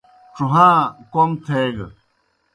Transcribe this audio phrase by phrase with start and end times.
[0.35, 0.77] ڇُھواں
[1.13, 1.87] کوْم تھیگہ۔